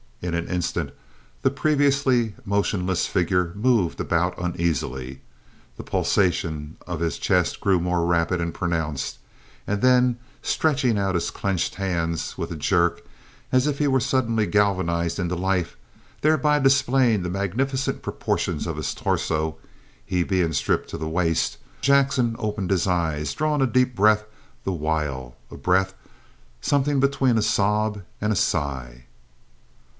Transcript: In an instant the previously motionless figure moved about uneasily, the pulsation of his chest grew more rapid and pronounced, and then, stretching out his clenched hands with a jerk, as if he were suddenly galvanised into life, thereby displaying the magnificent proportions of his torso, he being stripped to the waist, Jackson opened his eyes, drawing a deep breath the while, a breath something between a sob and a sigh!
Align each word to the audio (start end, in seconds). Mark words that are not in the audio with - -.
In 0.19 0.33
an 0.35 0.47
instant 0.47 0.91
the 1.43 1.49
previously 1.51 2.35
motionless 2.45 3.05
figure 3.05 3.53
moved 3.55 3.99
about 3.99 4.37
uneasily, 4.37 5.21
the 5.77 5.83
pulsation 5.83 6.77
of 6.87 6.99
his 6.99 7.17
chest 7.19 7.59
grew 7.59 7.79
more 7.79 8.05
rapid 8.05 8.39
and 8.41 8.51
pronounced, 8.53 9.17
and 9.67 9.81
then, 9.81 10.17
stretching 10.41 10.97
out 10.97 11.15
his 11.15 11.29
clenched 11.29 11.75
hands 11.75 12.35
with 12.35 12.51
a 12.51 12.55
jerk, 12.55 13.01
as 13.51 13.67
if 13.67 13.77
he 13.77 13.87
were 13.87 13.99
suddenly 13.99 14.47
galvanised 14.47 15.19
into 15.19 15.35
life, 15.35 15.75
thereby 16.21 16.57
displaying 16.57 17.21
the 17.21 17.29
magnificent 17.29 18.01
proportions 18.01 18.65
of 18.65 18.77
his 18.77 18.93
torso, 18.95 19.57
he 20.03 20.23
being 20.23 20.53
stripped 20.53 20.89
to 20.89 20.97
the 20.97 21.09
waist, 21.09 21.57
Jackson 21.81 22.35
opened 22.39 22.69
his 22.71 22.87
eyes, 22.87 23.33
drawing 23.33 23.61
a 23.61 23.67
deep 23.67 23.95
breath 23.95 24.25
the 24.63 24.73
while, 24.73 25.35
a 25.51 25.57
breath 25.57 25.93
something 26.59 26.99
between 26.99 27.37
a 27.37 27.43
sob 27.43 28.03
and 28.19 28.31
a 28.31 28.35
sigh! 28.35 29.05